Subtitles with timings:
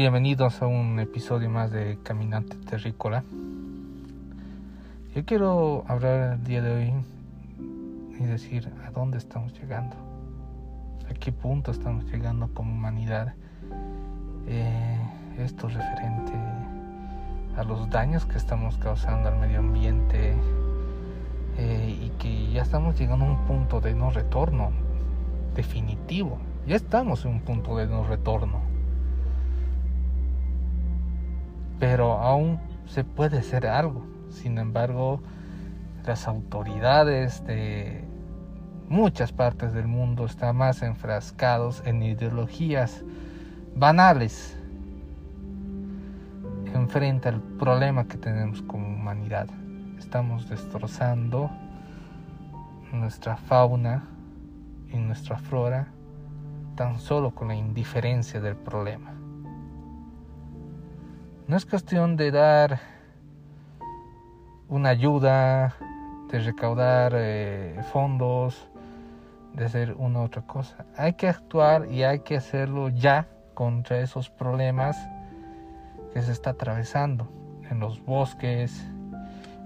[0.00, 3.22] Bienvenidos a un episodio más de Caminante Terrícola.
[5.14, 6.92] Yo quiero hablar el día de hoy
[8.18, 9.96] y decir a dónde estamos llegando,
[11.06, 13.34] a qué punto estamos llegando como humanidad.
[14.48, 14.98] Eh,
[15.36, 16.32] esto referente
[17.58, 20.34] a los daños que estamos causando al medio ambiente
[21.58, 24.70] eh, y que ya estamos llegando a un punto de no retorno
[25.54, 26.38] definitivo.
[26.66, 28.69] Ya estamos en un punto de no retorno
[31.80, 34.06] pero aún se puede hacer algo.
[34.28, 35.20] Sin embargo,
[36.06, 38.04] las autoridades de
[38.88, 43.02] muchas partes del mundo están más enfrascados en ideologías
[43.74, 44.56] banales
[46.74, 49.48] enfrente al problema que tenemos como humanidad.
[49.98, 51.50] Estamos destrozando
[52.92, 54.04] nuestra fauna
[54.92, 55.88] y nuestra flora
[56.76, 59.19] tan solo con la indiferencia del problema.
[61.50, 62.78] No es cuestión de dar
[64.68, 65.74] una ayuda,
[66.30, 68.68] de recaudar eh, fondos,
[69.54, 70.86] de hacer una u otra cosa.
[70.96, 74.96] Hay que actuar y hay que hacerlo ya contra esos problemas
[76.14, 77.28] que se está atravesando
[77.68, 78.86] en los bosques,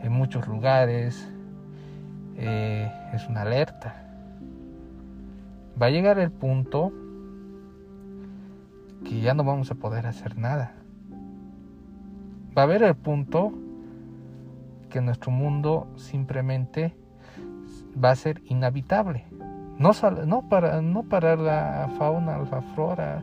[0.00, 1.28] en muchos lugares.
[2.38, 3.94] Eh, es una alerta.
[5.78, 6.94] Va a llegar el punto
[9.04, 10.72] que ya no vamos a poder hacer nada
[12.56, 13.52] va a haber el punto
[14.90, 16.94] que nuestro mundo simplemente
[18.02, 19.24] va a ser inhabitable.
[19.78, 19.92] No,
[20.48, 23.22] para, no la fauna, la flora,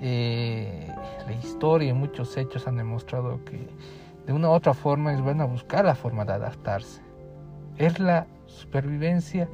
[0.00, 0.88] eh,
[1.26, 3.68] la historia y muchos hechos han demostrado que
[4.26, 7.02] de una u otra forma es bueno buscar la forma de adaptarse.
[7.76, 9.48] Es la supervivencia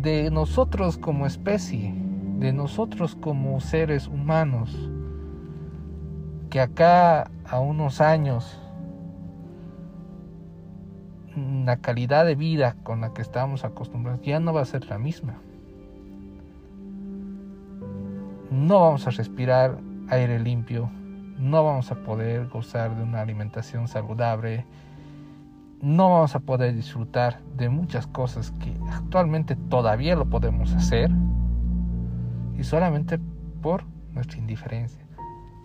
[0.00, 1.92] de nosotros como especie,
[2.38, 4.90] de nosotros como seres humanos
[6.52, 8.60] que acá a unos años
[11.34, 14.98] la calidad de vida con la que estamos acostumbrados ya no va a ser la
[14.98, 15.38] misma.
[18.50, 19.78] No vamos a respirar
[20.10, 20.90] aire limpio,
[21.38, 24.66] no vamos a poder gozar de una alimentación saludable,
[25.80, 31.10] no vamos a poder disfrutar de muchas cosas que actualmente todavía lo podemos hacer
[32.58, 33.18] y solamente
[33.62, 35.01] por nuestra indiferencia.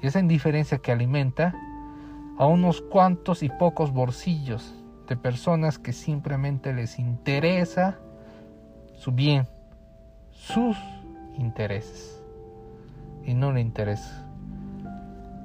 [0.01, 1.55] Y esa indiferencia que alimenta
[2.37, 4.75] a unos cuantos y pocos bolsillos
[5.07, 7.97] de personas que simplemente les interesa
[8.95, 9.47] su bien,
[10.31, 10.77] sus
[11.37, 12.21] intereses,
[13.25, 14.01] y no el interés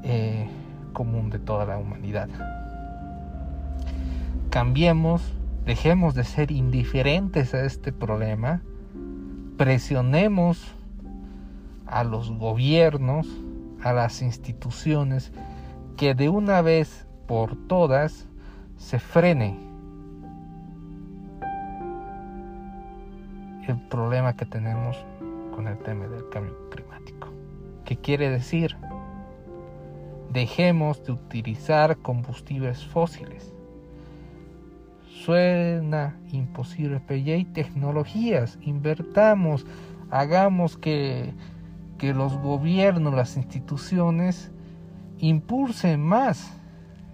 [0.02, 0.48] eh,
[0.92, 2.28] común de toda la humanidad.
[4.50, 5.22] Cambiemos,
[5.64, 8.62] dejemos de ser indiferentes a este problema,
[9.56, 10.74] presionemos
[11.86, 13.26] a los gobiernos,
[13.82, 15.32] a las instituciones
[15.96, 18.26] que de una vez por todas
[18.76, 19.56] se frene
[23.68, 24.96] el problema que tenemos
[25.54, 27.28] con el tema del cambio climático.
[27.84, 28.76] ¿Qué quiere decir?
[30.32, 33.52] Dejemos de utilizar combustibles fósiles.
[35.06, 38.58] Suena imposible, pero ya hay tecnologías.
[38.62, 39.66] Invertamos,
[40.10, 41.32] hagamos que
[42.02, 44.50] que los gobiernos, las instituciones
[45.18, 46.52] impulsen más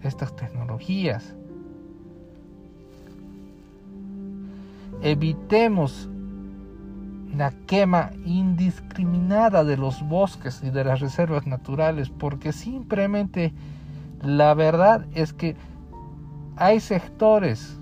[0.02, 1.34] estas tecnologías.
[5.02, 6.08] Evitemos
[7.36, 13.52] la quema indiscriminada de los bosques y de las reservas naturales porque simplemente
[14.22, 15.54] la verdad es que
[16.56, 17.78] hay sectores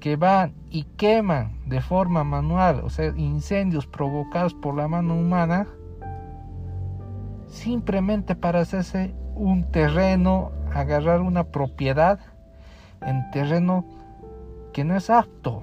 [0.00, 5.68] que van y queman de forma manual, o sea, incendios provocados por la mano humana,
[7.46, 12.18] simplemente para hacerse un terreno, agarrar una propiedad
[13.02, 13.84] en terreno
[14.72, 15.62] que no es apto.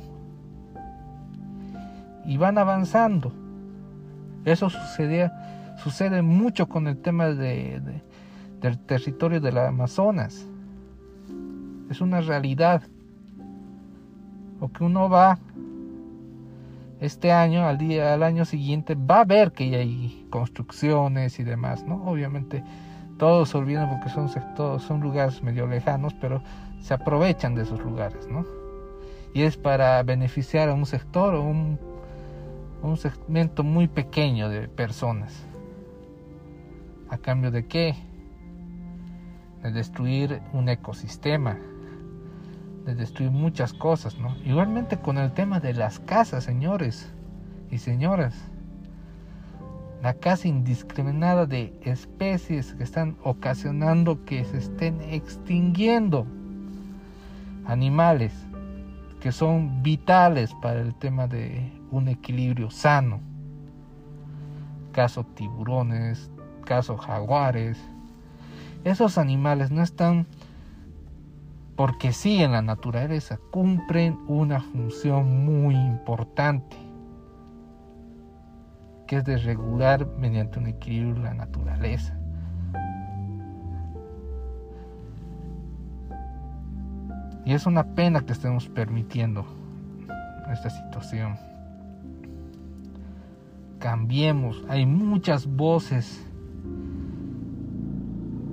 [2.26, 3.34] Y van avanzando.
[4.46, 7.82] Eso sucedía, sucede mucho con el tema de,
[8.62, 10.48] del territorio del Amazonas.
[11.90, 12.84] Es una realidad
[14.62, 15.40] o que uno va
[17.02, 21.84] este año, al día, al año siguiente, va a ver que hay construcciones y demás,
[21.84, 22.06] ¿no?
[22.06, 22.64] Obviamente
[23.18, 26.44] todos se olvidan porque son sectores, son lugares medio lejanos, pero
[26.80, 28.46] se aprovechan de esos lugares, ¿no?
[29.34, 31.80] Y es para beneficiar a un sector o un,
[32.84, 35.44] un segmento muy pequeño de personas.
[37.10, 37.96] ¿A cambio de qué?
[39.64, 41.58] De destruir un ecosistema
[42.86, 44.36] de destruir muchas cosas, ¿no?
[44.44, 47.12] Igualmente con el tema de las casas, señores
[47.70, 48.36] y señoras.
[50.02, 56.26] la caza indiscriminada de especies que están ocasionando que se estén extinguiendo
[57.66, 58.34] animales
[59.22, 63.20] que son vitales para el tema de un equilibrio sano.
[64.92, 66.32] Caso tiburones,
[66.66, 67.78] caso jaguares.
[68.84, 70.26] Esos animales no están
[71.82, 76.78] porque sí en la naturaleza cumplen una función muy importante
[79.08, 82.16] que es de regular mediante un equilibrio la naturaleza.
[87.46, 89.44] Y es una pena que estemos permitiendo
[90.54, 91.36] esta situación.
[93.80, 96.31] Cambiemos, hay muchas voces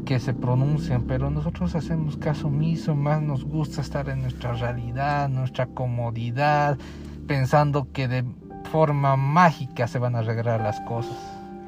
[0.08, 5.28] que se pronuncian, pero nosotros hacemos caso omiso, más nos gusta estar en nuestra realidad,
[5.28, 6.78] nuestra comodidad,
[7.26, 8.25] pensando que de
[8.72, 11.14] forma mágica se van a arreglar las cosas.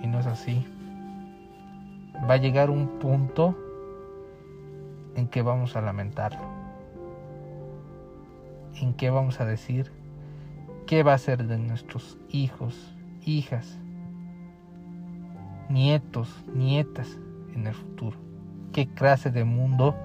[0.02, 0.64] Y no es así.
[2.30, 3.58] Va a llegar un punto
[5.16, 6.48] en que vamos a lamentarlo.
[8.80, 9.92] En que vamos a decir
[10.86, 13.76] qué va a ser de nuestros hijos, hijas,
[15.68, 17.18] nietos, nietas
[17.54, 18.29] en el futuro.
[18.72, 19.96] ¿Qué clase de mundo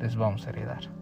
[0.00, 0.99] les vamos a heredar?